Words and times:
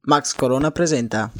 Max 0.00 0.34
Corona 0.34 0.70
presenta. 0.70 1.30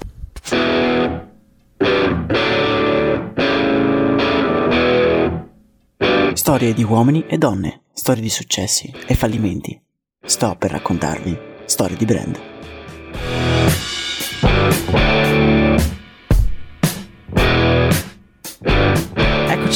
Storie 6.35 6.75
di 6.75 6.85
uomini 6.85 7.25
e 7.27 7.39
donne, 7.39 7.85
storie 7.95 8.21
di 8.21 8.29
successi 8.29 8.93
e 9.07 9.15
fallimenti. 9.15 9.81
Sto 10.23 10.57
per 10.59 10.73
raccontarvi 10.73 11.39
storie 11.65 11.97
di 11.97 12.05
brand. 12.05 12.48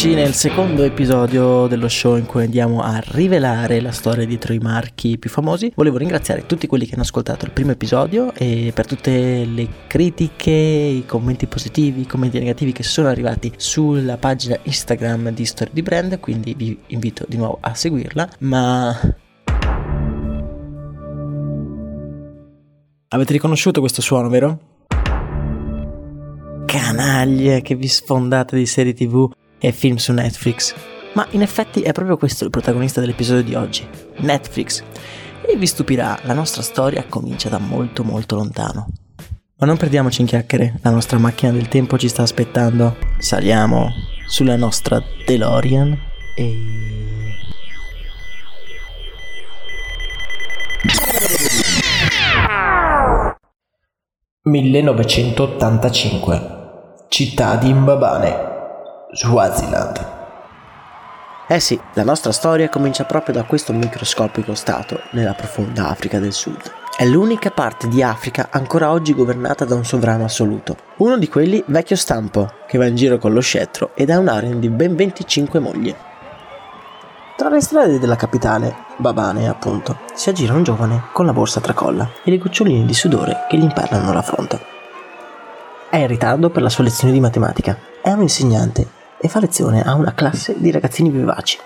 Eccoci 0.02 0.20
nel 0.20 0.34
secondo 0.34 0.82
episodio 0.82 1.68
dello 1.68 1.86
show 1.86 2.16
in 2.16 2.26
cui 2.26 2.42
andiamo 2.42 2.82
a 2.82 3.00
rivelare 3.10 3.80
la 3.80 3.92
storia 3.92 4.26
dietro 4.26 4.52
i 4.52 4.58
marchi 4.58 5.16
più 5.16 5.30
famosi. 5.30 5.72
Volevo 5.76 5.96
ringraziare 5.96 6.44
tutti 6.44 6.66
quelli 6.66 6.86
che 6.86 6.94
hanno 6.94 7.02
ascoltato 7.02 7.44
il 7.44 7.52
primo 7.52 7.70
episodio 7.70 8.34
e 8.34 8.72
per 8.74 8.84
tutte 8.84 9.44
le 9.44 9.68
critiche, 9.86 10.50
i 10.50 11.04
commenti 11.06 11.46
positivi, 11.46 12.00
i 12.00 12.06
commenti 12.06 12.40
negativi 12.40 12.72
che 12.72 12.82
sono 12.82 13.06
arrivati 13.06 13.52
sulla 13.56 14.16
pagina 14.16 14.58
Instagram 14.64 15.30
di 15.30 15.44
Story 15.44 15.70
di 15.72 15.82
Brand, 15.82 16.18
quindi 16.18 16.54
vi 16.54 16.76
invito 16.88 17.24
di 17.28 17.36
nuovo 17.36 17.58
a 17.60 17.72
seguirla. 17.72 18.28
Ma 18.40 18.98
Avete 23.06 23.32
riconosciuto 23.32 23.78
questo 23.78 24.02
suono, 24.02 24.28
vero? 24.28 24.58
Canaglie 26.66 27.62
che 27.62 27.76
vi 27.76 27.86
sfondate 27.86 28.56
di 28.56 28.66
serie 28.66 28.94
tv 28.94 29.30
e 29.62 29.72
film 29.72 29.96
su 29.96 30.12
Netflix. 30.12 30.74
Ma 31.14 31.26
in 31.30 31.42
effetti 31.42 31.82
è 31.82 31.92
proprio 31.92 32.16
questo 32.16 32.44
il 32.44 32.50
protagonista 32.50 33.00
dell'episodio 33.00 33.42
di 33.42 33.54
oggi, 33.54 33.86
Netflix. 34.18 34.82
E 35.46 35.56
vi 35.56 35.66
stupirà, 35.66 36.18
la 36.24 36.34
nostra 36.34 36.62
storia 36.62 37.04
comincia 37.08 37.48
da 37.48 37.58
molto 37.58 38.02
molto 38.02 38.34
lontano. 38.34 38.88
Ma 39.56 39.66
non 39.66 39.76
perdiamoci 39.76 40.22
in 40.22 40.26
chiacchiere, 40.26 40.80
la 40.82 40.90
nostra 40.90 41.18
macchina 41.18 41.52
del 41.52 41.68
tempo 41.68 41.96
ci 41.96 42.08
sta 42.08 42.22
aspettando. 42.22 42.96
Saliamo 43.18 43.92
sulla 44.26 44.56
nostra 44.56 45.00
DeLorean 45.24 45.96
e... 46.34 46.80
...1985 54.44 57.06
Città 57.08 57.54
di 57.54 57.72
Mbabane 57.72 58.51
Swaziland. 59.14 60.20
Eh 61.46 61.60
sì, 61.60 61.78
la 61.92 62.02
nostra 62.02 62.32
storia 62.32 62.70
comincia 62.70 63.04
proprio 63.04 63.34
da 63.34 63.42
questo 63.42 63.74
microscopico 63.74 64.54
stato 64.54 65.00
nella 65.10 65.34
profonda 65.34 65.88
Africa 65.88 66.18
del 66.18 66.32
Sud. 66.32 66.72
È 66.96 67.04
l'unica 67.04 67.50
parte 67.50 67.88
di 67.88 68.02
Africa 68.02 68.48
ancora 68.50 68.90
oggi 68.90 69.12
governata 69.12 69.66
da 69.66 69.74
un 69.74 69.84
sovrano 69.84 70.24
assoluto. 70.24 70.76
Uno 70.96 71.18
di 71.18 71.28
quelli 71.28 71.62
vecchio 71.66 71.96
stampo, 71.96 72.52
che 72.66 72.78
va 72.78 72.86
in 72.86 72.96
giro 72.96 73.18
con 73.18 73.34
lo 73.34 73.40
scettro 73.40 73.90
ed 73.94 74.08
ha 74.08 74.18
un 74.18 74.28
harem 74.28 74.58
di 74.60 74.70
ben 74.70 74.96
25 74.96 75.58
mogli. 75.58 75.94
Tra 77.36 77.50
le 77.50 77.60
strade 77.60 77.98
della 77.98 78.16
capitale, 78.16 78.74
Babane 78.96 79.46
appunto, 79.46 79.98
si 80.14 80.30
aggira 80.30 80.54
un 80.54 80.62
giovane 80.62 81.08
con 81.12 81.26
la 81.26 81.34
borsa 81.34 81.60
tracolla 81.60 82.08
e 82.24 82.30
le 82.30 82.38
goccioline 82.38 82.86
di 82.86 82.94
sudore 82.94 83.44
che 83.46 83.58
gli 83.58 83.62
impernano 83.62 84.10
la 84.14 84.22
fronte. 84.22 84.58
È 85.90 85.96
in 85.96 86.06
ritardo 86.06 86.48
per 86.48 86.62
la 86.62 86.70
sua 86.70 86.84
lezione 86.84 87.12
di 87.12 87.20
matematica. 87.20 87.76
È 88.00 88.10
un 88.10 88.22
insegnante 88.22 89.00
e 89.22 89.28
fa 89.28 89.38
lezione 89.38 89.82
a 89.82 89.94
una 89.94 90.12
classe 90.14 90.56
di 90.58 90.72
ragazzini 90.72 91.08
vivaci. 91.08 91.56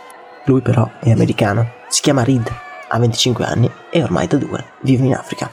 Lui 0.44 0.61
però 0.61 0.89
è 1.00 1.11
americano, 1.11 1.72
si 1.89 2.03
chiama 2.03 2.22
Reed, 2.22 2.53
ha 2.89 2.99
25 2.99 3.44
anni 3.44 3.71
e 3.91 4.03
ormai 4.03 4.27
da 4.27 4.37
due 4.37 4.65
vive 4.83 5.06
in 5.06 5.15
Africa. 5.15 5.50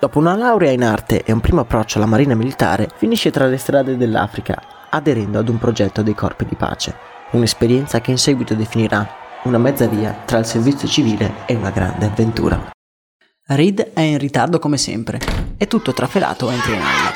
Dopo 0.00 0.18
una 0.18 0.34
laurea 0.34 0.72
in 0.72 0.82
arte 0.82 1.22
e 1.22 1.30
un 1.30 1.40
primo 1.40 1.60
approccio 1.60 1.98
alla 1.98 2.06
marina 2.06 2.34
militare, 2.34 2.88
finisce 2.96 3.30
tra 3.30 3.46
le 3.46 3.58
strade 3.58 3.96
dell'Africa, 3.96 4.60
aderendo 4.88 5.38
ad 5.38 5.48
un 5.48 5.58
progetto 5.58 6.02
dei 6.02 6.14
corpi 6.14 6.46
di 6.46 6.56
pace, 6.56 6.96
un'esperienza 7.32 8.00
che 8.00 8.10
in 8.10 8.18
seguito 8.18 8.54
definirà 8.54 9.06
una 9.44 9.58
mezza 9.58 9.86
via 9.86 10.16
tra 10.24 10.38
il 10.38 10.46
servizio 10.46 10.88
civile 10.88 11.44
e 11.46 11.54
una 11.54 11.70
grande 11.70 12.06
avventura. 12.06 12.70
Reed 13.46 13.92
è 13.92 14.00
in 14.00 14.18
ritardo 14.18 14.58
come 14.58 14.78
sempre, 14.78 15.20
e 15.58 15.66
tutto 15.68 15.92
trafelato 15.92 16.50
entra 16.50 16.72
in 16.72 16.80
aula. 16.80 17.12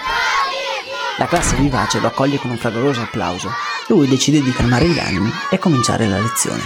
La 1.19 1.27
classe 1.27 1.57
vivace 1.57 1.99
lo 1.99 2.09
accoglie 2.09 2.39
con 2.39 2.51
un 2.51 2.59
fragoroso 2.59 3.01
applauso 3.01 3.49
lui 3.89 4.09
decide 4.09 4.41
di 4.43 4.51
calmare 4.51 4.89
gli 4.89 4.99
animi 4.99 5.31
e 5.51 5.59
cominciare 5.59 6.09
la 6.09 6.19
lezione. 6.19 6.63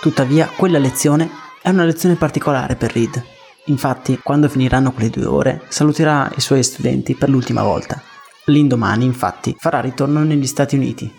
Tuttavia, 0.00 0.48
quella 0.54 0.78
lezione 0.78 1.30
è 1.62 1.70
una 1.70 1.84
lezione 1.84 2.16
particolare 2.16 2.76
per 2.76 2.92
Reed. 2.92 3.24
Infatti, 3.66 4.20
quando 4.22 4.48
finiranno 4.48 4.92
quelle 4.92 5.10
due 5.10 5.24
ore, 5.24 5.62
saluterà 5.68 6.30
i 6.36 6.40
suoi 6.40 6.62
studenti 6.62 7.14
per 7.14 7.28
l'ultima 7.28 7.62
volta. 7.62 8.00
L'indomani, 8.46 9.04
infatti, 9.04 9.56
farà 9.58 9.80
ritorno 9.80 10.22
negli 10.22 10.46
Stati 10.46 10.76
Uniti. 10.76 11.12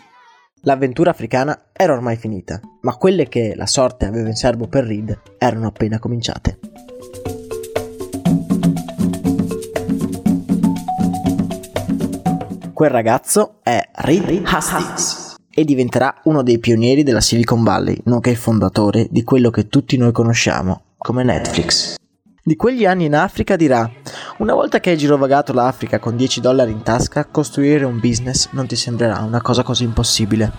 L'avventura 0.62 1.10
africana 1.12 1.70
era 1.74 1.94
ormai 1.94 2.16
finita, 2.16 2.60
ma 2.82 2.96
quelle 2.96 3.28
che 3.28 3.54
la 3.56 3.68
sorte 3.68 4.06
aveva 4.06 4.30
in 4.30 4.36
serbo 4.36 4.68
per 4.68 4.86
Reed 4.86 5.20
erano 5.38 5.68
appena 5.68 6.00
cominciate. 6.00 6.60
Quel 12.78 12.92
ragazzo 12.92 13.56
è 13.64 13.90
Reed 13.92 14.44
Hastings 14.46 15.38
e 15.50 15.66
diventerà 15.66 16.22
uno 16.26 16.44
dei 16.44 16.60
pionieri 16.60 17.02
della 17.02 17.22
Silicon 17.22 17.64
Valley, 17.64 18.00
nonché 18.04 18.30
il 18.30 18.36
fondatore 18.36 19.08
di 19.10 19.24
quello 19.24 19.50
che 19.50 19.68
tutti 19.68 19.98
noi 19.98 20.12
conosciamo 20.12 20.84
come 20.96 21.24
Netflix. 21.24 21.96
Di 22.44 22.56
quegli 22.56 22.86
anni 22.86 23.06
in 23.06 23.16
Africa 23.16 23.56
dirà: 23.56 23.90
Una 24.38 24.54
volta 24.54 24.80
che 24.80 24.92
hai 24.92 24.98
girovagato 24.98 25.54
l'Africa 25.54 25.98
con 25.98 26.16
10 26.16 26.40
dollari 26.40 26.72
in 26.72 26.84
tasca, 26.84 27.26
costruire 27.26 27.84
un 27.84 28.00
business 28.00 28.50
non 28.52 28.68
ti 28.68 28.76
sembrerà 28.76 29.22
una 29.22 29.42
cosa 29.42 29.64
così 29.64 29.84
impossibile. 29.84 30.52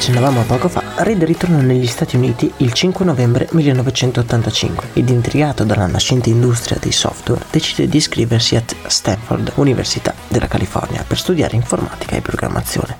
Accennavamo 0.00 0.44
poco 0.44 0.70
fa, 0.70 0.82
Reed 0.96 1.22
ritornò 1.24 1.60
negli 1.60 1.86
Stati 1.86 2.16
Uniti 2.16 2.50
il 2.58 2.72
5 2.72 3.04
novembre 3.04 3.46
1985 3.50 4.88
ed 4.94 5.10
intrigato 5.10 5.62
dalla 5.62 5.86
nascente 5.86 6.30
industria 6.30 6.78
dei 6.80 6.90
software 6.90 7.44
decide 7.50 7.86
di 7.86 7.98
iscriversi 7.98 8.56
a 8.56 8.62
Stanford, 8.86 9.52
Università 9.56 10.14
della 10.26 10.46
California, 10.46 11.04
per 11.06 11.18
studiare 11.18 11.54
informatica 11.54 12.16
e 12.16 12.22
programmazione. 12.22 12.96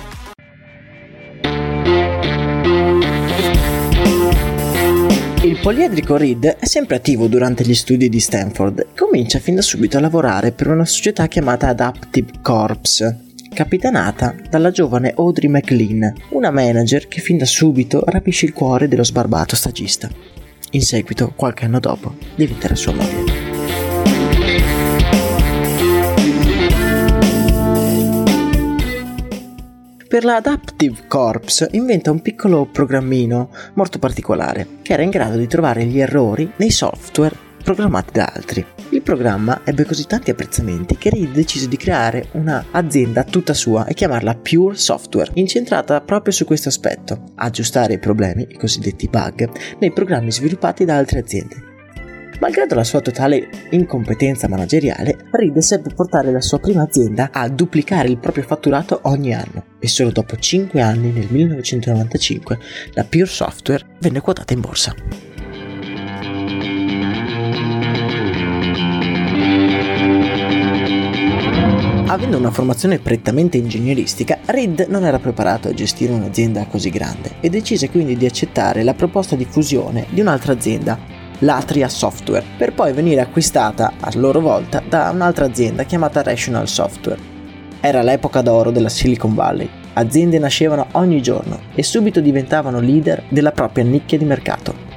Il 5.43 5.59
poliedrico 5.63 6.19
Reed 6.19 6.45
è 6.45 6.67
sempre 6.67 6.97
attivo 6.97 7.29
durante 7.29 7.65
gli 7.65 7.75
studi 7.75 8.11
di 8.11 8.21
Stanford. 8.21 8.79
E 8.79 8.87
comincia 8.95 9.39
fin 9.39 9.55
da 9.55 9.63
subito 9.63 9.97
a 9.97 10.01
lavorare 10.01 10.53
per 10.53 10.69
una 10.69 10.85
società 10.85 11.27
chiamata 11.29 11.69
Adaptive 11.69 12.33
Corps, 12.43 13.30
capitanata 13.61 14.35
dalla 14.49 14.71
giovane 14.71 15.13
Audrey 15.15 15.51
McLean, 15.51 16.11
una 16.31 16.51
manager 16.51 17.07
che 17.09 17.21
fin 17.21 17.37
da 17.37 17.45
subito 17.45 18.03
rapisce 18.07 18.47
il 18.47 18.55
cuore 18.55 18.89
dello 18.89 19.05
sbarbato 19.05 19.55
stagista. 19.55 20.09
In 20.71 20.81
seguito, 20.81 21.35
qualche 21.37 21.67
anno 21.67 21.79
dopo, 21.79 22.15
diventerà 22.35 22.75
sua 22.75 22.95
moglie. 22.95 23.49
Per 30.09 30.25
la 30.25 30.37
Adaptive 30.37 31.03
Corps 31.07 31.69
inventa 31.73 32.11
un 32.11 32.23
piccolo 32.23 32.65
programmino 32.65 33.51
molto 33.75 33.99
particolare 33.99 34.79
che 34.81 34.95
era 34.95 35.03
in 35.03 35.11
grado 35.11 35.37
di 35.37 35.47
trovare 35.47 35.85
gli 35.85 36.01
errori 36.01 36.51
nei 36.57 36.71
software 36.71 37.49
programmati 37.63 38.13
da 38.13 38.33
altri. 38.35 38.65
Il 38.91 39.03
programma 39.03 39.61
ebbe 39.65 39.85
così 39.85 40.07
tanti 40.07 40.31
apprezzamenti 40.31 40.97
che 40.97 41.11
Reed 41.11 41.33
decise 41.33 41.69
di 41.69 41.77
creare 41.77 42.29
un'azienda 42.33 43.25
tutta 43.25 43.55
sua 43.55 43.87
e 43.87 43.95
chiamarla 43.95 44.37
Pure 44.37 44.77
Software, 44.77 45.31
incentrata 45.35 46.01
proprio 46.01 46.33
su 46.33 46.45
questo 46.45 46.69
aspetto, 46.69 47.33
aggiustare 47.37 47.95
i 47.95 47.99
problemi, 47.99 48.47
i 48.49 48.57
cosiddetti 48.57 49.09
bug, 49.09 49.51
nei 49.79 49.93
programmi 49.93 50.33
sviluppati 50.33 50.85
da 50.85 50.97
altre 50.97 51.21
aziende. 51.21 51.69
Malgrado 52.41 52.75
la 52.75 52.85
sua 52.85 53.01
totale 53.01 53.49
incompetenza 53.71 54.49
manageriale, 54.49 55.27
Reed 55.31 55.59
seppe 55.59 55.93
portare 55.95 56.33
la 56.33 56.41
sua 56.41 56.59
prima 56.59 56.83
azienda 56.83 57.29
a 57.33 57.47
duplicare 57.49 58.09
il 58.09 58.19
proprio 58.19 58.45
fatturato 58.45 59.01
ogni 59.03 59.35
anno 59.35 59.65
e 59.79 59.87
solo 59.89 60.11
dopo 60.11 60.37
5 60.37 60.81
anni, 60.81 61.13
nel 61.13 61.29
1995, 61.31 62.59
la 62.95 63.05
Pure 63.05 63.27
Software 63.27 63.85
venne 64.01 64.21
quotata 64.21 64.55
in 64.55 64.61
borsa. 64.61 64.95
Avendo 72.11 72.39
una 72.39 72.51
formazione 72.51 72.99
prettamente 72.99 73.57
ingegneristica, 73.57 74.39
Reed 74.47 74.87
non 74.89 75.05
era 75.05 75.21
preparato 75.21 75.69
a 75.69 75.73
gestire 75.73 76.13
un'azienda 76.13 76.67
così 76.67 76.91
grande 76.91 77.37
e 77.39 77.49
decise 77.49 77.89
quindi 77.89 78.17
di 78.17 78.27
accettare 78.27 78.83
la 78.83 78.95
proposta 78.95 79.37
di 79.37 79.45
fusione 79.45 80.07
di 80.11 80.21
un'altra 80.21 80.53
azienda, 80.53 80.99
l'Atria 81.39 81.89
Software, 81.89 82.45
per 82.59 82.73
poi 82.73 82.93
venire 82.93 83.21
acquistata 83.21 83.93
a 84.01 84.11
loro 84.17 84.41
volta 84.41 84.83
da 84.85 85.11
un'altra 85.11 85.45
azienda 85.45 85.85
chiamata 85.85 86.23
Rational 86.23 86.67
Software. 86.67 87.21
Era 87.79 88.03
l'epoca 88.03 88.43
d'oro 88.43 88.73
della 88.73 88.89
Silicon 88.89 89.37
Valley. 89.37 89.71
Aziende 89.93 90.41
nascevano 90.41 90.89
ogni 90.93 91.23
giorno 91.23 91.61
e 91.77 91.85
subito 91.85 92.21
diventavano 92.21 92.81
leader 92.81 93.23
della 93.29 93.53
propria 93.53 93.85
nicchia 93.85 94.19
di 94.19 94.25
mercato. 94.25 94.90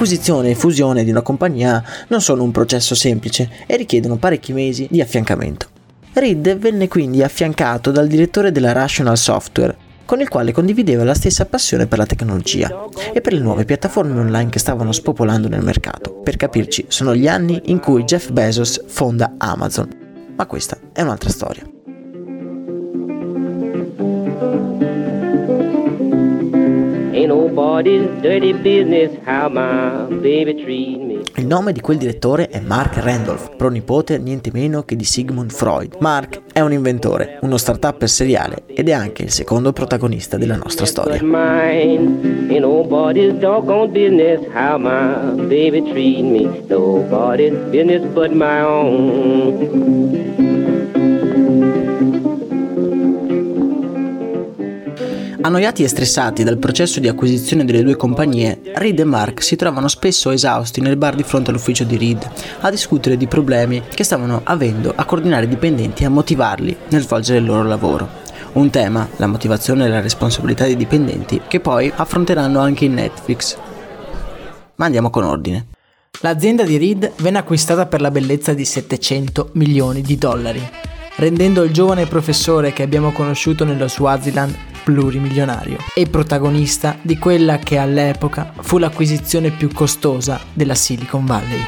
Acquisizione 0.00 0.48
e 0.48 0.54
fusione 0.54 1.04
di 1.04 1.10
una 1.10 1.20
compagnia 1.20 1.84
non 2.08 2.22
sono 2.22 2.42
un 2.42 2.52
processo 2.52 2.94
semplice 2.94 3.50
e 3.66 3.76
richiedono 3.76 4.16
parecchi 4.16 4.54
mesi 4.54 4.88
di 4.90 5.02
affiancamento. 5.02 5.68
Reed 6.14 6.56
venne 6.56 6.88
quindi 6.88 7.22
affiancato 7.22 7.90
dal 7.90 8.06
direttore 8.06 8.50
della 8.50 8.72
Rational 8.72 9.18
Software, 9.18 9.76
con 10.06 10.22
il 10.22 10.30
quale 10.30 10.52
condivideva 10.52 11.04
la 11.04 11.12
stessa 11.12 11.44
passione 11.44 11.86
per 11.86 11.98
la 11.98 12.06
tecnologia 12.06 12.86
e 13.12 13.20
per 13.20 13.34
le 13.34 13.40
nuove 13.40 13.66
piattaforme 13.66 14.18
online 14.18 14.48
che 14.48 14.58
stavano 14.58 14.90
spopolando 14.90 15.48
nel 15.48 15.62
mercato. 15.62 16.14
Per 16.14 16.36
capirci, 16.36 16.86
sono 16.88 17.14
gli 17.14 17.28
anni 17.28 17.60
in 17.66 17.78
cui 17.78 18.04
Jeff 18.04 18.30
Bezos 18.30 18.82
fonda 18.86 19.34
Amazon. 19.36 19.86
Ma 20.34 20.46
questa 20.46 20.78
è 20.94 21.02
un'altra 21.02 21.28
storia. 21.28 21.69
Il 31.36 31.46
nome 31.46 31.72
di 31.72 31.80
quel 31.80 31.96
direttore 31.96 32.48
è 32.48 32.60
Mark 32.60 32.96
Randolph, 32.96 33.54
pronipote 33.56 34.18
niente 34.18 34.50
meno 34.52 34.82
che 34.82 34.96
di 34.96 35.04
Sigmund 35.04 35.52
Freud. 35.52 35.96
Mark 36.00 36.40
è 36.52 36.58
un 36.60 36.72
inventore, 36.72 37.38
uno 37.42 37.56
start-up 37.56 38.04
seriale 38.06 38.64
ed 38.66 38.88
è 38.88 38.92
anche 38.92 39.22
il 39.22 39.30
secondo 39.30 39.72
protagonista 39.72 40.36
della 40.36 40.56
nostra 40.56 40.86
storia. 40.86 41.20
Nobody's 46.68 47.70
business 47.70 48.02
but 48.12 48.32
my 48.32 48.60
own. 48.60 50.49
Annoiati 55.42 55.82
e 55.82 55.88
stressati 55.88 56.44
dal 56.44 56.58
processo 56.58 57.00
di 57.00 57.08
acquisizione 57.08 57.64
delle 57.64 57.82
due 57.82 57.96
compagnie, 57.96 58.60
Reed 58.74 58.98
e 58.98 59.04
Mark 59.04 59.42
si 59.42 59.56
trovano 59.56 59.88
spesso 59.88 60.30
esausti 60.30 60.82
nel 60.82 60.98
bar 60.98 61.14
di 61.14 61.22
fronte 61.22 61.48
all'ufficio 61.48 61.84
di 61.84 61.96
Reed 61.96 62.30
a 62.60 62.70
discutere 62.70 63.16
di 63.16 63.26
problemi 63.26 63.82
che 63.88 64.04
stavano 64.04 64.42
avendo 64.44 64.92
a 64.94 65.06
coordinare 65.06 65.46
i 65.46 65.48
dipendenti 65.48 66.02
e 66.02 66.06
a 66.06 66.10
motivarli 66.10 66.76
nel 66.90 67.00
svolgere 67.00 67.38
il 67.38 67.46
loro 67.46 67.62
lavoro. 67.62 68.06
Un 68.52 68.68
tema, 68.68 69.08
la 69.16 69.26
motivazione 69.26 69.86
e 69.86 69.88
la 69.88 70.02
responsabilità 70.02 70.64
dei 70.64 70.76
dipendenti, 70.76 71.40
che 71.48 71.60
poi 71.60 71.90
affronteranno 71.94 72.60
anche 72.60 72.84
in 72.84 72.94
Netflix. 72.94 73.56
Ma 74.74 74.84
andiamo 74.84 75.08
con 75.08 75.24
ordine. 75.24 75.68
L'azienda 76.20 76.64
di 76.64 76.76
Reed 76.76 77.12
venne 77.16 77.38
acquistata 77.38 77.86
per 77.86 78.02
la 78.02 78.10
bellezza 78.10 78.52
di 78.52 78.66
700 78.66 79.50
milioni 79.54 80.02
di 80.02 80.18
dollari, 80.18 80.62
rendendo 81.16 81.62
il 81.62 81.72
giovane 81.72 82.04
professore 82.04 82.74
che 82.74 82.82
abbiamo 82.82 83.10
conosciuto 83.12 83.64
nello 83.64 83.88
Swaziland 83.88 84.68
plurimilionario 84.82 85.78
e 85.94 86.06
protagonista 86.06 86.96
di 87.00 87.18
quella 87.18 87.58
che 87.58 87.78
all'epoca 87.78 88.52
fu 88.60 88.78
l'acquisizione 88.78 89.50
più 89.50 89.70
costosa 89.72 90.40
della 90.52 90.74
Silicon 90.74 91.24
Valley. 91.24 91.60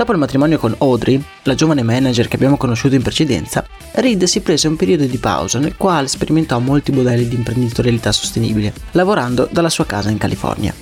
Dopo 0.00 0.12
il 0.12 0.18
matrimonio 0.18 0.58
con 0.58 0.74
Audrey, 0.78 1.22
la 1.42 1.54
giovane 1.54 1.82
manager 1.82 2.26
che 2.26 2.36
abbiamo 2.36 2.56
conosciuto 2.56 2.94
in 2.94 3.02
precedenza, 3.02 3.66
Reed 3.92 4.24
si 4.24 4.40
prese 4.40 4.66
un 4.66 4.76
periodo 4.76 5.04
di 5.04 5.18
pausa 5.18 5.58
nel 5.58 5.76
quale 5.76 6.08
sperimentò 6.08 6.58
molti 6.58 6.90
modelli 6.90 7.28
di 7.28 7.34
imprenditorialità 7.34 8.10
sostenibile, 8.10 8.72
lavorando 8.92 9.46
dalla 9.50 9.68
sua 9.68 9.84
casa 9.84 10.08
in 10.08 10.16
California. 10.16 10.72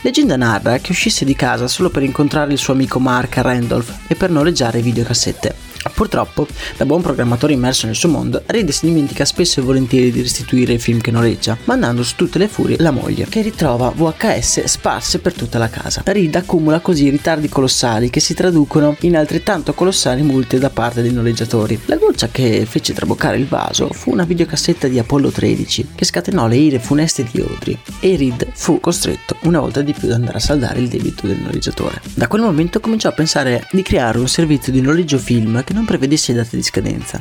Leggenda 0.00 0.34
narra 0.34 0.78
che 0.78 0.90
uscisse 0.90 1.24
di 1.24 1.36
casa 1.36 1.68
solo 1.68 1.90
per 1.90 2.02
incontrare 2.02 2.50
il 2.50 2.58
suo 2.58 2.72
amico 2.72 2.98
Mark 2.98 3.36
Randolph 3.36 4.00
e 4.08 4.16
per 4.16 4.30
noleggiare 4.30 4.82
videocassette. 4.82 5.54
Purtroppo, 5.92 6.46
da 6.76 6.86
buon 6.86 7.02
programmatore 7.02 7.52
immerso 7.52 7.86
nel 7.86 7.94
suo 7.94 8.08
mondo, 8.08 8.42
Reed 8.46 8.70
si 8.70 8.86
dimentica 8.86 9.24
spesso 9.24 9.60
e 9.60 9.62
volentieri 9.62 10.10
di 10.10 10.22
restituire 10.22 10.74
i 10.74 10.78
film 10.78 11.00
che 11.00 11.10
noleggia, 11.10 11.56
mandando 11.64 12.02
su 12.02 12.14
tutte 12.16 12.38
le 12.38 12.48
furie 12.48 12.76
la 12.78 12.90
moglie, 12.90 13.26
che 13.28 13.42
ritrova 13.42 13.90
VHS 13.90 14.64
sparse 14.64 15.18
per 15.18 15.34
tutta 15.34 15.58
la 15.58 15.68
casa. 15.68 16.02
Reed 16.04 16.34
accumula 16.34 16.80
così 16.80 17.08
ritardi 17.10 17.48
colossali 17.48 18.10
che 18.10 18.20
si 18.20 18.34
traducono 18.34 18.96
in 19.00 19.16
altrettanto 19.16 19.74
colossali 19.74 20.22
multe 20.22 20.58
da 20.58 20.70
parte 20.70 21.02
dei 21.02 21.12
noleggiatori. 21.12 21.80
La 21.86 21.96
goccia 21.96 22.28
che 22.28 22.66
fece 22.66 22.92
traboccare 22.92 23.36
il 23.36 23.46
vaso 23.46 23.88
fu 23.92 24.10
una 24.10 24.24
videocassetta 24.24 24.88
di 24.88 24.98
Apollo 24.98 25.30
13 25.30 25.88
che 25.94 26.04
scatenò 26.04 26.46
le 26.46 26.56
ire 26.56 26.78
funeste 26.78 27.26
di 27.30 27.40
Audrey 27.40 27.78
e 28.00 28.16
Reed 28.16 28.48
fu 28.52 28.80
costretto 28.80 29.36
una 29.42 29.60
volta 29.60 29.82
di 29.82 29.92
più 29.92 30.08
ad 30.08 30.14
andare 30.14 30.38
a 30.38 30.40
saldare 30.40 30.80
il 30.80 30.88
debito 30.88 31.26
del 31.26 31.38
noleggiatore. 31.38 32.00
Da 32.14 32.28
quel 32.28 32.42
momento 32.42 32.80
cominciò 32.80 33.08
a 33.08 33.12
pensare 33.12 33.66
di 33.70 33.82
creare 33.82 34.18
un 34.18 34.28
servizio 34.28 34.72
di 34.72 34.80
noleggio 34.80 35.18
film 35.18 35.62
che 35.64 35.73
non 35.74 35.84
prevedesse 35.84 36.32
date 36.32 36.56
di 36.56 36.62
scadenza. 36.62 37.20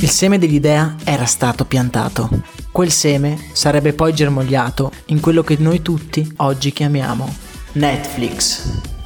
Il 0.00 0.08
seme 0.10 0.38
dell'idea 0.38 0.96
era 1.04 1.24
stato 1.24 1.64
piantato. 1.64 2.28
Quel 2.72 2.90
seme 2.90 3.38
sarebbe 3.52 3.92
poi 3.92 4.12
germogliato 4.12 4.92
in 5.06 5.20
quello 5.20 5.42
che 5.42 5.56
noi 5.58 5.80
tutti 5.80 6.30
oggi 6.36 6.72
chiamiamo 6.72 7.32
Netflix. 7.72 8.97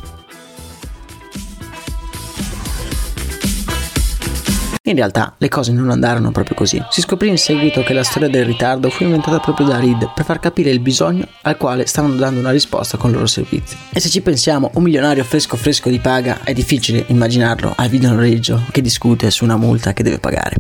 In 4.85 4.97
realtà 4.97 5.37
le 5.39 5.49
cose 5.49 5.71
non 5.71 5.91
andarono 5.91 6.33
proprio 6.33 6.57
così. 6.57 6.83
Si 6.91 7.03
scoprì 7.03 7.29
in 7.29 7.39
seguito 7.39 7.85
che 7.85 7.93
la 7.93 8.03
storia 8.03 8.29
del 8.29 8.45
ritardo 8.45 8.91
fu 8.91 9.05
inventata 9.05 9.39
proprio 9.39 9.69
da 9.69 9.79
Reed 9.79 10.11
per 10.13 10.25
far 10.25 10.41
capire 10.41 10.71
il 10.71 10.81
bisogno 10.81 11.25
al 11.43 11.57
quale 11.57 11.87
stavano 11.87 12.17
dando 12.17 12.41
una 12.41 12.51
risposta 12.51 12.97
con 12.97 13.11
i 13.11 13.13
loro 13.13 13.27
servizi. 13.27 13.77
E 13.93 14.01
se 14.01 14.09
ci 14.09 14.23
pensiamo, 14.23 14.73
un 14.75 14.83
milionario 14.83 15.23
fresco 15.23 15.57
fresco 15.57 15.89
di 15.89 16.01
paga 16.01 16.41
è 16.43 16.53
difficile 16.53 17.05
immaginarlo 17.07 17.75
al 17.77 17.89
video 17.89 18.11
noleggio 18.11 18.65
che 18.73 18.81
discute 18.81 19.31
su 19.31 19.45
una 19.45 19.57
multa 19.57 19.93
che 19.93 20.03
deve 20.03 20.19
pagare. 20.19 20.57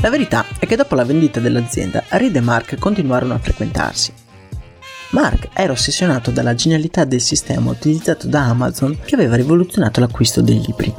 La 0.00 0.10
verità 0.10 0.44
è 0.58 0.66
che 0.66 0.74
dopo 0.74 0.96
la 0.96 1.04
vendita 1.04 1.38
dell'azienda, 1.38 2.02
Reed 2.08 2.34
e 2.34 2.40
Mark 2.40 2.78
continuarono 2.80 3.34
a 3.34 3.38
frequentarsi. 3.38 4.24
Mark 5.10 5.48
era 5.52 5.72
ossessionato 5.72 6.30
dalla 6.30 6.54
genialità 6.54 7.04
del 7.04 7.20
sistema 7.20 7.70
utilizzato 7.70 8.26
da 8.26 8.44
Amazon 8.44 8.98
che 9.04 9.14
aveva 9.14 9.36
rivoluzionato 9.36 10.00
l'acquisto 10.00 10.42
dei 10.42 10.60
libri. 10.60 10.92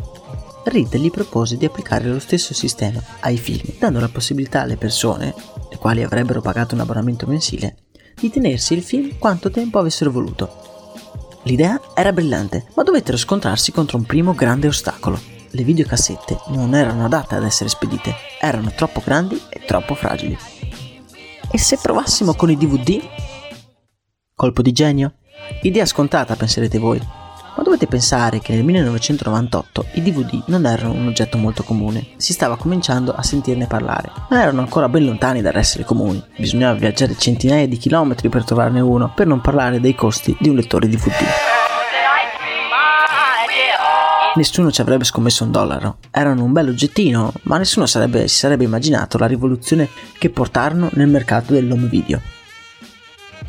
Reed 0.63 0.95
gli 0.95 1.11
propose 1.11 1.57
di 1.57 1.65
applicare 1.65 2.07
lo 2.07 2.19
stesso 2.19 2.53
sistema 2.53 3.01
ai 3.21 3.37
film, 3.37 3.73
dando 3.79 3.99
la 3.99 4.09
possibilità 4.09 4.61
alle 4.61 4.77
persone, 4.77 5.33
le 5.69 5.77
quali 5.77 6.03
avrebbero 6.03 6.41
pagato 6.41 6.75
un 6.75 6.81
abbonamento 6.81 7.25
mensile, 7.27 7.77
di 8.15 8.29
tenersi 8.29 8.73
il 8.73 8.83
film 8.83 9.17
quanto 9.17 9.51
tempo 9.51 9.79
avessero 9.79 10.11
voluto. 10.11 10.65
L'idea 11.43 11.79
era 11.93 12.11
brillante, 12.11 12.65
ma 12.75 12.83
dovettero 12.83 13.17
scontrarsi 13.17 13.71
contro 13.71 13.97
un 13.97 14.03
primo 14.03 14.33
grande 14.33 14.67
ostacolo. 14.67 15.19
Le 15.51 15.63
videocassette 15.63 16.39
non 16.47 16.75
erano 16.75 17.05
adatte 17.05 17.35
ad 17.35 17.43
essere 17.43 17.69
spedite, 17.69 18.13
erano 18.41 18.73
troppo 18.75 19.01
grandi 19.03 19.41
e 19.49 19.63
troppo 19.65 19.95
fragili. 19.95 20.37
E 21.49 21.57
se 21.57 21.77
provassimo 21.81 22.33
con 22.33 22.49
i 22.49 22.57
DVD? 22.57 23.01
Colpo 24.39 24.61
di 24.61 24.71
genio? 24.71 25.13
Idea 25.63 25.87
scontata, 25.87 26.35
penserete 26.35 26.77
voi, 26.77 26.99
ma 26.99 27.63
dovete 27.63 27.87
pensare 27.87 28.37
che 28.37 28.53
nel 28.53 28.63
1998 28.65 29.85
i 29.93 30.03
DVD 30.03 30.43
non 30.45 30.67
erano 30.67 30.93
un 30.93 31.07
oggetto 31.07 31.39
molto 31.39 31.63
comune, 31.63 32.09
si 32.17 32.33
stava 32.33 32.55
cominciando 32.55 33.15
a 33.15 33.23
sentirne 33.23 33.65
parlare, 33.65 34.11
ma 34.29 34.39
erano 34.39 34.61
ancora 34.61 34.89
ben 34.89 35.05
lontani 35.05 35.41
dall'essere 35.41 35.85
comuni, 35.85 36.23
bisognava 36.37 36.77
viaggiare 36.77 37.17
centinaia 37.17 37.67
di 37.67 37.77
chilometri 37.77 38.29
per 38.29 38.43
trovarne 38.43 38.79
uno, 38.79 39.11
per 39.11 39.25
non 39.25 39.41
parlare 39.41 39.79
dei 39.79 39.95
costi 39.95 40.37
di 40.39 40.49
un 40.49 40.55
lettore 40.57 40.87
DVD. 40.87 41.25
Nessuno 44.35 44.71
ci 44.71 44.81
avrebbe 44.81 45.03
scommesso 45.03 45.45
un 45.45 45.49
dollaro. 45.49 45.97
Erano 46.11 46.43
un 46.43 46.51
bel 46.51 46.69
oggettino, 46.69 47.33
ma 47.45 47.57
nessuno 47.57 47.87
sarebbe, 47.87 48.27
si 48.27 48.35
sarebbe 48.35 48.65
immaginato 48.65 49.17
la 49.17 49.25
rivoluzione 49.25 49.89
che 50.19 50.29
portarono 50.29 50.91
nel 50.93 51.07
mercato 51.07 51.53
dell'home 51.53 51.87
video. 51.87 52.21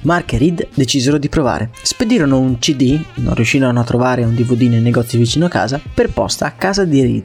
Mark 0.02 0.32
e 0.32 0.38
Reed 0.38 0.68
decisero 0.74 1.18
di 1.18 1.28
provare. 1.28 1.70
Spedirono 1.82 2.38
un 2.38 2.58
CD, 2.58 3.00
non 3.14 3.34
riuscirono 3.34 3.80
a 3.80 3.84
trovare 3.84 4.24
un 4.24 4.34
DVD 4.34 4.62
nei 4.62 4.80
negozi 4.80 5.16
vicino 5.16 5.46
a 5.46 5.48
casa, 5.48 5.80
per 5.94 6.10
posta 6.10 6.46
a 6.46 6.52
casa 6.52 6.84
di 6.84 7.02
Reed. 7.02 7.24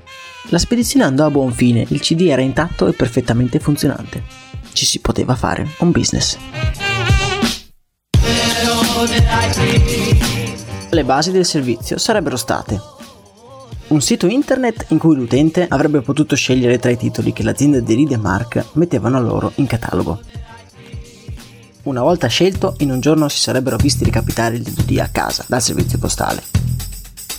La 0.49 0.57
spedizione 0.57 1.05
andò 1.05 1.25
a 1.25 1.31
buon 1.31 1.51
fine, 1.51 1.85
il 1.87 1.99
CD 1.99 2.21
era 2.21 2.41
intatto 2.41 2.87
e 2.87 2.93
perfettamente 2.93 3.59
funzionante. 3.59 4.23
Ci 4.73 4.85
si 4.85 4.99
poteva 4.99 5.35
fare 5.35 5.67
un 5.79 5.91
business. 5.91 6.37
Le 10.89 11.03
basi 11.03 11.31
del 11.31 11.45
servizio 11.45 11.97
sarebbero 11.97 12.37
state 12.37 12.91
un 13.87 14.01
sito 14.01 14.27
internet 14.27 14.85
in 14.89 14.97
cui 14.97 15.15
l'utente 15.15 15.67
avrebbe 15.69 16.01
potuto 16.01 16.35
scegliere 16.35 16.79
tra 16.79 16.89
i 16.89 16.97
titoli 16.97 17.31
che 17.31 17.43
l'azienda 17.43 17.79
di 17.79 17.93
Reed 17.93 18.11
e 18.11 18.17
Mark 18.17 18.65
mettevano 18.73 19.21
loro 19.21 19.51
in 19.55 19.67
catalogo 19.67 20.19
una 21.83 22.01
volta 22.01 22.27
scelto, 22.27 22.75
in 22.79 22.91
un 22.91 22.99
giorno 22.99 23.27
si 23.27 23.39
sarebbero 23.39 23.77
visti 23.77 24.03
ricapitare 24.03 24.55
il 24.55 24.63
DVD 24.63 24.99
a 24.99 25.09
casa 25.11 25.43
dal 25.47 25.61
servizio 25.61 25.97
postale. 25.97 26.41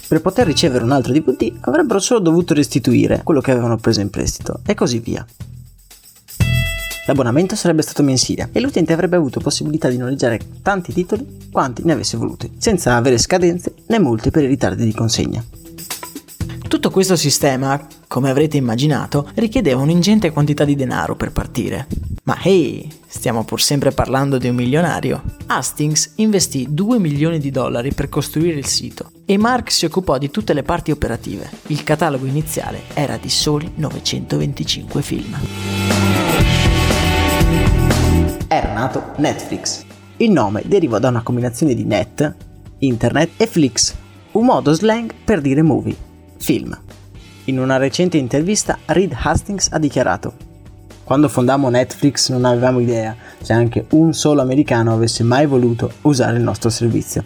Per 0.06 0.20
poter 0.20 0.46
ricevere 0.46 0.84
un 0.84 0.92
altro 0.92 1.12
DVD 1.12 1.50
avrebbero 1.60 1.98
solo 1.98 2.20
dovuto 2.20 2.52
restituire 2.52 3.22
quello 3.24 3.40
che 3.40 3.50
avevano 3.50 3.78
preso 3.78 4.00
in 4.00 4.10
prestito 4.10 4.60
e 4.66 4.74
così 4.74 4.98
via. 4.98 5.24
L'abbonamento 7.06 7.54
sarebbe 7.56 7.82
stato 7.82 8.02
mensile 8.02 8.48
e 8.52 8.60
l'utente 8.60 8.92
avrebbe 8.92 9.16
avuto 9.16 9.40
possibilità 9.40 9.88
di 9.88 9.96
noleggiare 9.96 10.40
tanti 10.62 10.92
titoli 10.92 11.48
quanti 11.50 11.82
ne 11.84 11.92
avesse 11.92 12.16
voluti, 12.16 12.50
senza 12.58 12.96
avere 12.96 13.18
scadenze 13.18 13.74
né 13.86 13.98
multe 13.98 14.30
per 14.30 14.44
i 14.44 14.48
ritardi 14.48 14.84
di 14.84 14.92
consegna. 14.92 15.44
Tutto 16.75 16.90
questo 16.90 17.14
sistema, 17.14 17.87
come 18.09 18.31
avrete 18.31 18.57
immaginato, 18.57 19.31
richiedeva 19.35 19.81
un'ingente 19.81 20.33
quantità 20.33 20.64
di 20.64 20.75
denaro 20.75 21.14
per 21.14 21.31
partire. 21.31 21.87
Ma 22.25 22.37
hey, 22.43 22.90
stiamo 23.07 23.45
pur 23.45 23.62
sempre 23.62 23.93
parlando 23.93 24.38
di 24.38 24.49
un 24.49 24.57
milionario. 24.57 25.23
Hastings 25.47 26.14
investì 26.16 26.66
2 26.69 26.99
milioni 26.99 27.38
di 27.38 27.52
dollari 27.52 27.95
per 27.95 28.09
costruire 28.09 28.59
il 28.59 28.66
sito 28.66 29.12
e 29.25 29.38
Mark 29.38 29.71
si 29.71 29.85
occupò 29.85 30.19
di 30.19 30.33
tutte 30.33 30.52
le 30.52 30.64
parti 30.64 30.90
operative. 30.90 31.49
Il 31.69 31.85
catalogo 31.85 32.26
iniziale 32.26 32.81
era 32.93 33.19
di 33.19 33.31
soli 33.31 33.71
925 33.76 35.00
film. 35.00 35.38
Era 38.49 38.73
nato 38.73 39.12
Netflix. 39.19 39.85
Il 40.16 40.33
nome 40.33 40.62
derivò 40.66 40.99
da 40.99 41.09
una 41.09 41.23
combinazione 41.23 41.73
di 41.73 41.85
net, 41.85 42.35
internet 42.78 43.31
e 43.37 43.47
flix, 43.47 43.95
un 44.33 44.45
modo 44.45 44.73
slang 44.73 45.14
per 45.25 45.40
dire 45.40 45.62
movie 45.62 46.12
film. 46.44 46.78
In 47.44 47.58
una 47.58 47.78
recente 47.78 48.18
intervista 48.18 48.78
Reed 48.84 49.16
Hastings 49.18 49.68
ha 49.72 49.78
dichiarato 49.78 50.34
Quando 51.02 51.30
fondammo 51.30 51.70
Netflix 51.70 52.28
non 52.28 52.44
avevamo 52.44 52.80
idea 52.80 53.16
se 53.40 53.54
anche 53.54 53.86
un 53.92 54.12
solo 54.12 54.42
americano 54.42 54.92
avesse 54.92 55.22
mai 55.22 55.46
voluto 55.46 55.90
usare 56.02 56.36
il 56.36 56.42
nostro 56.42 56.68
servizio. 56.68 57.24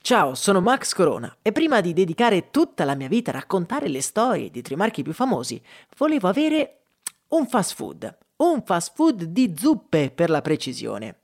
Ciao, 0.00 0.34
sono 0.36 0.60
Max 0.60 0.92
Corona 0.92 1.38
e 1.42 1.50
prima 1.50 1.80
di 1.80 1.92
dedicare 1.92 2.50
tutta 2.50 2.84
la 2.84 2.94
mia 2.94 3.08
vita 3.08 3.32
a 3.32 3.34
raccontare 3.34 3.88
le 3.88 4.00
storie 4.00 4.50
di 4.50 4.62
tre 4.62 4.76
marchi 4.76 5.02
più 5.02 5.12
famosi, 5.12 5.60
volevo 5.96 6.28
avere 6.28 6.82
un 7.30 7.48
fast 7.48 7.74
food. 7.74 8.16
Un 8.36 8.62
fast 8.64 8.92
food 8.94 9.24
di 9.24 9.54
zuppe 9.58 10.12
per 10.14 10.30
la 10.30 10.40
precisione. 10.40 11.23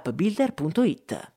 www.startupbuilder.it. 0.03 1.31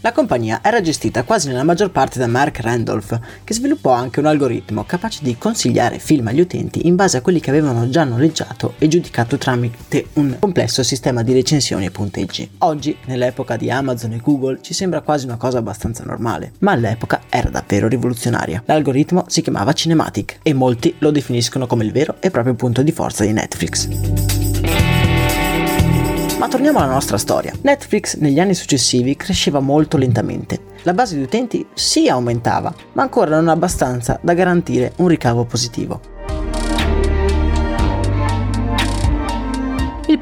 La 0.00 0.12
compagnia 0.12 0.60
era 0.62 0.80
gestita 0.80 1.24
quasi 1.24 1.48
nella 1.48 1.64
maggior 1.64 1.90
parte 1.90 2.20
da 2.20 2.28
Mark 2.28 2.60
Randolph, 2.60 3.18
che 3.42 3.52
sviluppò 3.52 3.90
anche 3.90 4.20
un 4.20 4.26
algoritmo 4.26 4.84
capace 4.84 5.18
di 5.22 5.36
consigliare 5.36 5.98
film 5.98 6.28
agli 6.28 6.40
utenti 6.40 6.86
in 6.86 6.94
base 6.94 7.16
a 7.16 7.20
quelli 7.20 7.40
che 7.40 7.50
avevano 7.50 7.88
già 7.88 8.04
noleggiato 8.04 8.74
e 8.78 8.86
giudicato 8.86 9.38
tramite 9.38 10.06
un 10.14 10.36
complesso 10.38 10.84
sistema 10.84 11.24
di 11.24 11.32
recensioni 11.32 11.86
e 11.86 11.90
punteggi. 11.90 12.48
Oggi, 12.58 12.96
nell'epoca 13.06 13.56
di 13.56 13.72
Amazon 13.72 14.12
e 14.12 14.20
Google, 14.22 14.60
ci 14.62 14.72
sembra 14.72 15.00
quasi 15.00 15.26
una 15.26 15.36
cosa 15.36 15.58
abbastanza 15.58 16.04
normale, 16.04 16.52
ma 16.60 16.70
all'epoca 16.72 17.22
era 17.28 17.50
davvero 17.50 17.88
rivoluzionaria. 17.88 18.62
L'algoritmo 18.66 19.24
si 19.26 19.42
chiamava 19.42 19.72
Cinematic 19.72 20.38
e 20.42 20.54
molti 20.54 20.94
lo 20.98 21.10
definiscono 21.10 21.66
come 21.66 21.84
il 21.84 21.90
vero 21.90 22.16
e 22.20 22.30
proprio 22.30 22.54
punto 22.54 22.82
di 22.82 22.92
forza 22.92 23.24
di 23.24 23.32
Netflix. 23.32 24.67
Ma 26.38 26.46
torniamo 26.46 26.78
alla 26.78 26.92
nostra 26.92 27.18
storia. 27.18 27.52
Netflix 27.62 28.16
negli 28.18 28.38
anni 28.38 28.54
successivi 28.54 29.16
cresceva 29.16 29.58
molto 29.58 29.96
lentamente. 29.96 30.60
La 30.82 30.94
base 30.94 31.16
di 31.16 31.22
utenti 31.22 31.66
sì 31.74 32.08
aumentava, 32.08 32.72
ma 32.92 33.02
ancora 33.02 33.34
non 33.34 33.48
abbastanza 33.48 34.20
da 34.22 34.34
garantire 34.34 34.92
un 34.98 35.08
ricavo 35.08 35.44
positivo. 35.44 36.00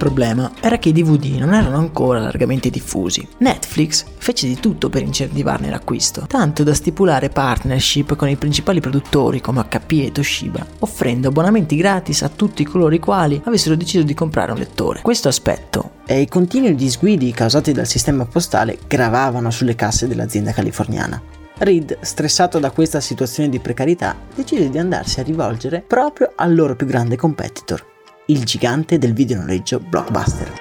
Problema 0.06 0.52
era 0.60 0.78
che 0.78 0.90
i 0.90 0.92
DVD 0.92 1.40
non 1.40 1.52
erano 1.52 1.78
ancora 1.78 2.20
largamente 2.20 2.70
diffusi. 2.70 3.26
Netflix 3.38 4.04
fece 4.18 4.46
di 4.46 4.54
tutto 4.60 4.88
per 4.88 5.02
incentivarne 5.02 5.68
l'acquisto, 5.68 6.26
tanto 6.28 6.62
da 6.62 6.74
stipulare 6.74 7.28
partnership 7.28 8.14
con 8.14 8.28
i 8.28 8.36
principali 8.36 8.78
produttori 8.78 9.40
come 9.40 9.64
HP 9.68 10.04
e 10.04 10.12
Toshiba, 10.12 10.64
offrendo 10.78 11.26
abbonamenti 11.26 11.74
gratis 11.74 12.22
a 12.22 12.28
tutti 12.28 12.62
coloro 12.62 12.94
i 12.94 13.00
quali 13.00 13.40
avessero 13.44 13.74
deciso 13.74 14.04
di 14.04 14.14
comprare 14.14 14.52
un 14.52 14.58
lettore. 14.58 15.00
Questo 15.02 15.26
aspetto 15.26 15.94
e 16.06 16.20
i 16.20 16.28
continui 16.28 16.76
disguidi 16.76 17.32
causati 17.32 17.72
dal 17.72 17.86
sistema 17.88 18.24
postale 18.26 18.78
gravavano 18.86 19.50
sulle 19.50 19.74
casse 19.74 20.06
dell'azienda 20.06 20.52
californiana. 20.52 21.20
Reed, 21.58 21.98
stressato 22.00 22.60
da 22.60 22.70
questa 22.70 23.00
situazione 23.00 23.48
di 23.48 23.58
precarietà, 23.58 24.14
decide 24.32 24.70
di 24.70 24.78
andarsi 24.78 25.18
a 25.18 25.24
rivolgere 25.24 25.82
proprio 25.84 26.30
al 26.36 26.54
loro 26.54 26.76
più 26.76 26.86
grande 26.86 27.16
competitor, 27.16 27.95
il 28.28 28.42
gigante 28.44 28.98
del 28.98 29.12
videonoleggio 29.12 29.78
Blockbuster. 29.78 30.52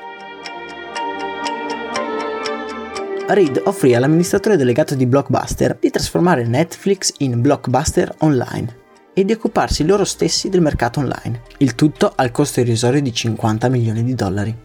Reed 3.28 3.62
offrì 3.66 3.96
all'amministratore 3.96 4.56
delegato 4.56 4.94
di 4.94 5.08
Blockbuster 5.08 5.76
di 5.80 5.90
trasformare 5.90 6.46
Netflix 6.46 7.14
in 7.20 7.42
Blockbuster 7.42 8.14
Online 8.20 8.84
e 9.16 9.26
di 9.26 9.32
occuparsi 9.32 9.84
loro 9.84 10.04
stessi 10.04 10.50
del 10.50 10.62
mercato 10.62 11.00
online, 11.00 11.42
il 11.58 11.74
tutto 11.74 12.14
al 12.16 12.30
costo 12.30 12.60
irrisorio 12.60 13.02
di 13.02 13.12
50 13.12 13.68
milioni 13.70 14.04
di 14.04 14.14
dollari. 14.14 14.56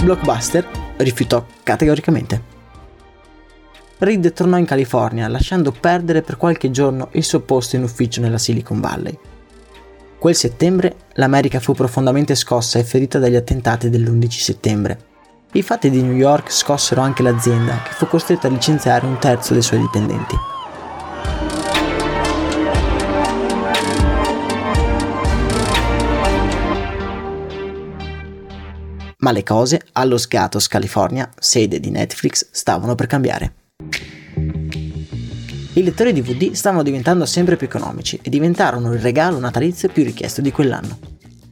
Blockbuster 0.00 0.66
rifiutò 0.96 1.44
categoricamente. 1.62 2.52
Reed 3.98 4.32
tornò 4.32 4.56
in 4.56 4.64
California 4.64 5.28
lasciando 5.28 5.72
perdere 5.72 6.22
per 6.22 6.38
qualche 6.38 6.70
giorno 6.70 7.08
il 7.12 7.22
suo 7.22 7.40
posto 7.40 7.76
in 7.76 7.82
ufficio 7.82 8.22
nella 8.22 8.38
Silicon 8.38 8.80
Valley. 8.80 9.18
Quel 10.24 10.34
settembre 10.34 10.96
l'America 11.16 11.60
fu 11.60 11.74
profondamente 11.74 12.34
scossa 12.34 12.78
e 12.78 12.82
ferita 12.82 13.18
dagli 13.18 13.34
attentati 13.34 13.90
dell'11 13.90 14.30
settembre. 14.30 14.98
I 15.52 15.60
fatti 15.60 15.90
di 15.90 16.00
New 16.00 16.14
York 16.14 16.50
scossero 16.50 17.02
anche 17.02 17.22
l'azienda, 17.22 17.82
che 17.82 17.92
fu 17.92 18.06
costretta 18.06 18.46
a 18.46 18.50
licenziare 18.50 19.04
un 19.04 19.18
terzo 19.18 19.52
dei 19.52 19.60
suoi 19.60 19.80
dipendenti. 19.80 20.34
Ma 29.18 29.30
le 29.30 29.42
cose 29.42 29.82
a 29.92 30.04
Los 30.06 30.26
Gatos, 30.26 30.68
California, 30.68 31.28
sede 31.38 31.78
di 31.78 31.90
Netflix, 31.90 32.48
stavano 32.50 32.94
per 32.94 33.08
cambiare. 33.08 33.63
I 35.76 35.82
lettori 35.82 36.12
DVD 36.12 36.52
stavano 36.52 36.84
diventando 36.84 37.26
sempre 37.26 37.56
più 37.56 37.66
economici 37.66 38.16
e 38.22 38.30
diventarono 38.30 38.92
il 38.92 39.00
regalo 39.00 39.40
natalizio 39.40 39.88
più 39.88 40.04
richiesto 40.04 40.40
di 40.40 40.52
quell'anno. 40.52 40.98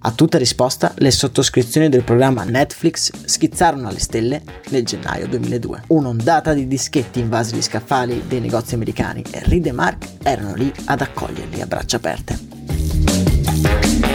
A 0.05 0.13
tutta 0.13 0.39
risposta, 0.39 0.95
le 0.99 1.11
sottoscrizioni 1.11 1.89
del 1.89 2.05
programma 2.05 2.45
Netflix 2.45 3.11
schizzarono 3.25 3.89
alle 3.89 3.99
stelle 3.99 4.43
nel 4.71 4.85
gennaio 4.85 5.27
2002. 5.27 5.83
Un'ondata 5.89 6.55
di 6.55 6.69
dischetti 6.69 7.19
invasi 7.19 7.57
gli 7.57 7.63
scaffali 7.63 8.23
dei 8.29 8.41
negozi 8.41 8.75
americani 8.75 9.25
e 9.29 9.43
Reed 9.45 9.67
e 9.67 9.73
Mark 9.73 10.07
erano 10.23 10.55
lì 10.55 10.73
ad 10.85 11.01
accoglierli 11.01 11.61
a 11.61 11.67
braccia 11.67 11.97
aperte. 11.97 14.12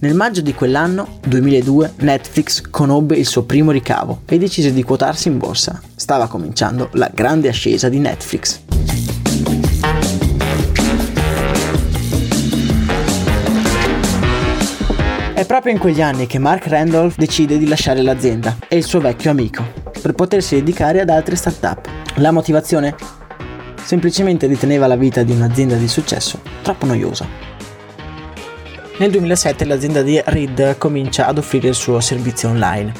Nel 0.00 0.14
maggio 0.14 0.42
di 0.42 0.54
quell'anno, 0.54 1.18
2002, 1.26 1.94
Netflix 1.98 2.60
conobbe 2.70 3.16
il 3.16 3.26
suo 3.26 3.42
primo 3.42 3.72
ricavo 3.72 4.20
e 4.26 4.38
decise 4.38 4.72
di 4.72 4.84
quotarsi 4.84 5.26
in 5.26 5.38
borsa. 5.38 5.82
Stava 5.96 6.28
cominciando 6.28 6.88
la 6.92 7.10
grande 7.12 7.48
ascesa 7.48 7.88
di 7.88 7.98
Netflix. 7.98 8.60
È 15.34 15.44
proprio 15.44 15.72
in 15.72 15.80
quegli 15.80 16.00
anni 16.00 16.28
che 16.28 16.38
Mark 16.38 16.68
Randolph 16.68 17.16
decide 17.16 17.58
di 17.58 17.66
lasciare 17.66 18.00
l'azienda 18.00 18.56
e 18.68 18.76
il 18.76 18.84
suo 18.84 19.00
vecchio 19.00 19.32
amico 19.32 19.64
per 20.00 20.12
potersi 20.12 20.54
dedicare 20.54 21.00
ad 21.00 21.10
altre 21.10 21.34
start-up. 21.34 21.88
La 22.16 22.30
motivazione? 22.30 22.94
Semplicemente 23.82 24.46
riteneva 24.46 24.86
la 24.86 24.96
vita 24.96 25.24
di 25.24 25.32
un'azienda 25.32 25.74
di 25.74 25.88
successo 25.88 26.40
troppo 26.62 26.86
noiosa. 26.86 27.47
Nel 28.98 29.12
2007 29.12 29.64
l'azienda 29.64 30.02
di 30.02 30.20
Reed 30.24 30.76
comincia 30.76 31.28
ad 31.28 31.38
offrire 31.38 31.68
il 31.68 31.76
suo 31.76 32.00
servizio 32.00 32.48
online. 32.48 32.92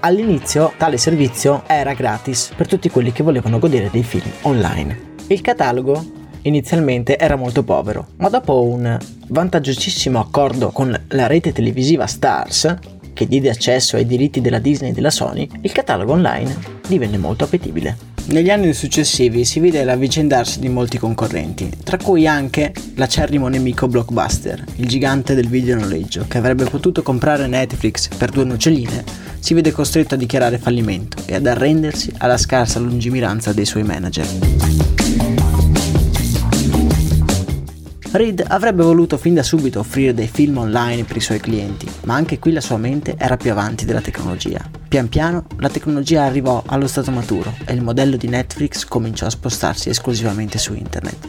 All'inizio 0.00 0.72
tale 0.76 0.98
servizio 0.98 1.64
era 1.66 1.94
gratis 1.94 2.52
per 2.56 2.68
tutti 2.68 2.88
quelli 2.90 3.10
che 3.10 3.24
volevano 3.24 3.58
godere 3.58 3.90
dei 3.90 4.04
film 4.04 4.30
online. 4.42 5.16
Il 5.26 5.40
catalogo 5.40 6.00
inizialmente 6.42 7.18
era 7.18 7.34
molto 7.34 7.64
povero, 7.64 8.06
ma 8.18 8.28
dopo 8.28 8.62
un 8.62 8.96
vantaggiosissimo 9.26 10.20
accordo 10.20 10.70
con 10.70 10.96
la 11.08 11.26
rete 11.26 11.50
televisiva 11.50 12.06
Stars, 12.06 12.76
che 13.12 13.26
diede 13.26 13.50
accesso 13.50 13.96
ai 13.96 14.06
diritti 14.06 14.40
della 14.40 14.60
Disney 14.60 14.90
e 14.90 14.94
della 14.94 15.10
Sony, 15.10 15.48
il 15.62 15.72
catalogo 15.72 16.12
online 16.12 16.56
divenne 16.86 17.18
molto 17.18 17.42
appetibile. 17.42 18.09
Negli 18.30 18.50
anni 18.50 18.72
successivi 18.74 19.44
si 19.44 19.58
vede 19.58 19.82
l'avvicendarsi 19.82 20.60
di 20.60 20.68
molti 20.68 20.98
concorrenti, 20.98 21.68
tra 21.82 21.96
cui 21.96 22.28
anche 22.28 22.72
l'acerrimo 22.94 23.48
nemico 23.48 23.88
Blockbuster, 23.88 24.64
il 24.76 24.86
gigante 24.86 25.34
del 25.34 25.48
videonoleggio, 25.48 26.26
che 26.28 26.38
avrebbe 26.38 26.64
potuto 26.66 27.02
comprare 27.02 27.48
Netflix 27.48 28.06
per 28.16 28.30
due 28.30 28.44
noccioline, 28.44 29.04
si 29.40 29.52
vede 29.52 29.72
costretto 29.72 30.14
a 30.14 30.16
dichiarare 30.16 30.58
fallimento 30.58 31.20
e 31.26 31.34
ad 31.34 31.46
arrendersi 31.46 32.12
alla 32.18 32.38
scarsa 32.38 32.78
lungimiranza 32.78 33.52
dei 33.52 33.66
suoi 33.66 33.82
manager. 33.82 35.49
Reed 38.12 38.44
avrebbe 38.48 38.82
voluto 38.82 39.16
fin 39.16 39.34
da 39.34 39.44
subito 39.44 39.78
offrire 39.78 40.12
dei 40.12 40.26
film 40.26 40.56
online 40.56 41.04
per 41.04 41.16
i 41.16 41.20
suoi 41.20 41.38
clienti, 41.38 41.88
ma 42.06 42.14
anche 42.14 42.40
qui 42.40 42.50
la 42.50 42.60
sua 42.60 42.76
mente 42.76 43.14
era 43.16 43.36
più 43.36 43.52
avanti 43.52 43.84
della 43.84 44.00
tecnologia. 44.00 44.68
Pian 44.88 45.08
piano 45.08 45.46
la 45.58 45.68
tecnologia 45.68 46.24
arrivò 46.24 46.60
allo 46.66 46.88
stato 46.88 47.12
maturo 47.12 47.54
e 47.64 47.72
il 47.72 47.82
modello 47.82 48.16
di 48.16 48.26
Netflix 48.26 48.84
cominciò 48.84 49.26
a 49.26 49.30
spostarsi 49.30 49.90
esclusivamente 49.90 50.58
su 50.58 50.74
internet. 50.74 51.28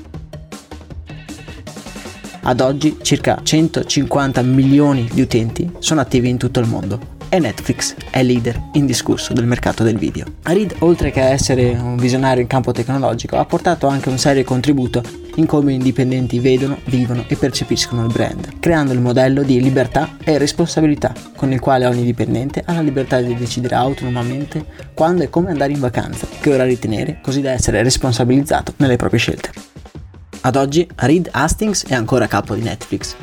Ad 2.42 2.60
oggi 2.60 2.98
circa 3.04 3.40
150 3.44 4.42
milioni 4.42 5.08
di 5.14 5.22
utenti 5.22 5.72
sono 5.78 6.02
attivi 6.02 6.30
in 6.30 6.38
tutto 6.38 6.60
il 6.60 6.68
mondo 6.68 7.11
e 7.34 7.40
Netflix 7.40 7.96
è 8.10 8.22
leader 8.22 8.62
indiscusso 8.74 9.32
del 9.32 9.46
mercato 9.46 9.84
del 9.84 9.98
video. 9.98 10.26
Reed, 10.44 10.76
oltre 10.80 11.12
che 11.12 11.22
essere 11.22 11.70
un 11.70 11.96
visionario 11.96 12.42
in 12.42 12.48
campo 12.48 12.74
tecnologico, 12.74 13.38
ha 13.38 13.46
portato 13.46 13.88
anche 13.88 14.10
un 14.10 14.18
serio 14.18 14.44
contributo 14.44 15.02
in 15.36 15.46
come 15.46 15.74
i 15.74 15.78
dipendenti 15.78 16.40
vedono, 16.40 16.78
vivono 16.88 17.24
e 17.30 17.38
percepiscono 17.38 18.06
il 18.06 18.12
brand, 18.12 18.60
creando 18.60 18.92
il 18.92 19.00
modello 19.00 19.44
di 19.44 19.62
libertà 19.62 20.18
e 20.22 20.38
responsabilità, 20.38 21.14
con 21.38 21.54
il 21.54 21.62
quale 21.62 21.86
ogni 21.86 22.04
dipendente 22.04 22.64
ha 22.66 22.74
la 22.74 22.82
libertà 22.82 23.22
di 23.22 23.34
decidere 23.34 23.76
autonomamente 23.76 24.66
quando 24.94 25.24
e 25.24 25.30
come 25.30 25.52
andare 25.52 25.72
in 25.72 25.80
vacanza, 25.80 26.28
che 26.42 26.54
ora 26.54 26.66
ritenere, 26.66 27.20
così 27.22 27.40
da 27.40 27.52
essere 27.52 27.82
responsabilizzato 27.82 28.74
nelle 28.76 28.98
proprie 28.98 29.20
scelte. 29.20 29.52
Ad 30.42 30.58
oggi 30.58 30.86
Reed 30.96 31.30
Hastings 31.32 31.86
è 31.86 31.94
ancora 31.94 32.28
capo 32.28 32.56
di 32.56 32.62
Netflix, 32.62 33.16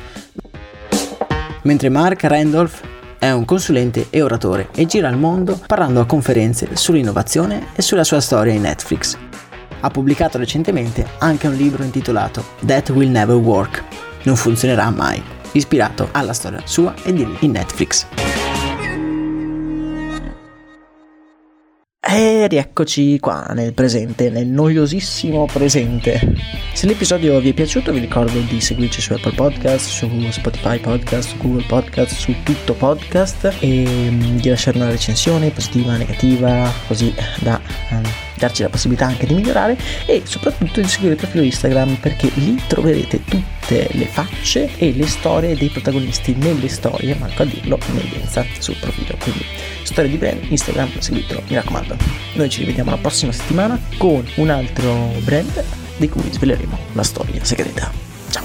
mentre 1.64 1.90
Mark 1.90 2.22
Randolph 2.22 2.96
è 3.18 3.30
un 3.30 3.44
consulente 3.44 4.06
e 4.10 4.22
oratore 4.22 4.68
e 4.74 4.86
gira 4.86 5.08
il 5.08 5.16
mondo 5.16 5.60
parlando 5.66 6.00
a 6.00 6.06
conferenze 6.06 6.68
sull'innovazione 6.74 7.68
e 7.74 7.82
sulla 7.82 8.04
sua 8.04 8.20
storia 8.20 8.52
in 8.52 8.62
Netflix. 8.62 9.16
Ha 9.80 9.90
pubblicato 9.90 10.38
recentemente 10.38 11.06
anche 11.18 11.46
un 11.46 11.54
libro 11.54 11.82
intitolato 11.82 12.44
That 12.64 12.90
Will 12.90 13.10
Never 13.10 13.36
Work, 13.36 13.84
non 14.22 14.36
funzionerà 14.36 14.90
mai, 14.90 15.22
ispirato 15.52 16.08
alla 16.12 16.32
storia 16.32 16.62
sua 16.64 16.94
e 17.02 17.12
di 17.12 17.26
in 17.40 17.52
Netflix. 17.52 18.47
Rieccoci 22.48 23.18
qua 23.20 23.46
nel 23.54 23.72
presente, 23.72 24.30
nel 24.30 24.46
noiosissimo 24.46 25.46
presente. 25.46 26.34
Se 26.72 26.86
l'episodio 26.86 27.38
vi 27.40 27.50
è 27.50 27.52
piaciuto 27.52 27.92
vi 27.92 28.00
ricordo 28.00 28.38
di 28.40 28.60
seguirci 28.60 29.00
su 29.00 29.12
Apple 29.12 29.34
Podcast, 29.34 29.86
su 29.86 30.08
Spotify 30.30 30.78
Podcast, 30.78 31.28
su 31.30 31.36
Google 31.38 31.64
Podcast, 31.66 32.14
su 32.14 32.34
tutto 32.42 32.74
podcast 32.74 33.54
e 33.60 33.84
mm, 33.84 34.38
di 34.38 34.48
lasciare 34.48 34.78
una 34.78 34.90
recensione 34.90 35.50
positiva, 35.50 35.96
negativa, 35.96 36.72
così 36.86 37.14
da 37.40 38.27
darci 38.38 38.62
la 38.62 38.68
possibilità 38.68 39.06
anche 39.06 39.26
di 39.26 39.34
migliorare 39.34 39.76
e 40.06 40.22
soprattutto 40.24 40.80
di 40.80 40.88
seguire 40.88 41.14
il 41.14 41.20
profilo 41.20 41.42
Instagram 41.44 41.96
perché 41.96 42.30
lì 42.34 42.60
troverete 42.66 43.22
tutte 43.24 43.88
le 43.92 44.06
facce 44.06 44.70
e 44.76 44.92
le 44.94 45.06
storie 45.06 45.56
dei 45.56 45.68
protagonisti 45.68 46.34
nelle 46.34 46.68
storie, 46.68 47.14
manco 47.16 47.42
a 47.42 47.44
dirlo, 47.44 47.78
in 47.90 47.98
evidenza 47.98 48.44
sul 48.58 48.76
profilo. 48.80 49.16
Quindi 49.20 49.44
storia 49.82 50.10
di 50.10 50.16
brand, 50.16 50.44
Instagram, 50.48 50.98
seguitelo, 50.98 51.42
mi 51.48 51.54
raccomando. 51.54 51.96
Noi 52.34 52.48
ci 52.48 52.60
rivediamo 52.60 52.90
la 52.90 52.96
prossima 52.96 53.32
settimana 53.32 53.78
con 53.96 54.24
un 54.36 54.50
altro 54.50 55.12
brand 55.20 55.64
di 55.96 56.08
cui 56.08 56.30
sveleremo 56.30 56.78
la 56.92 57.02
storia 57.02 57.44
segreta. 57.44 57.90
Ciao! 58.30 58.44